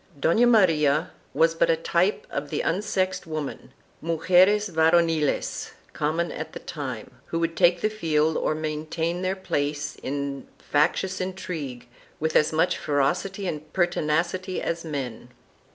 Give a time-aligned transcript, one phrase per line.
[0.13, 6.53] 1" Dona Maria was but a type of the unsexed women, mugeres varoniles, common at
[6.53, 11.85] the time, who would take the field or maintain their place in factious intrigue
[12.19, 15.29] with as much ferocity and pertinacity as men.